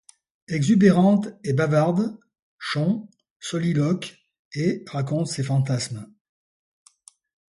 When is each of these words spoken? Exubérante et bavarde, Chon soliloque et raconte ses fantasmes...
Exubérante 0.47 1.27
et 1.43 1.53
bavarde, 1.53 2.17
Chon 2.57 3.07
soliloque 3.39 4.17
et 4.55 4.83
raconte 4.87 5.27
ses 5.27 5.43
fantasmes... 5.43 6.11